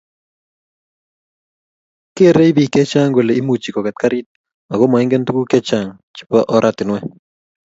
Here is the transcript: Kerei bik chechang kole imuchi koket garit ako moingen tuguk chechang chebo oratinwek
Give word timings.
Kerei 2.15 2.51
bik 2.57 2.69
chechang 2.73 3.11
kole 3.15 3.33
imuchi 3.41 3.69
koket 3.75 3.97
garit 4.01 4.27
ako 4.71 4.83
moingen 4.91 5.25
tuguk 5.25 5.47
chechang 5.51 5.87
chebo 6.15 6.39
oratinwek 6.55 7.03